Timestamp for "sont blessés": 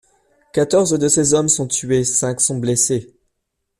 2.41-3.13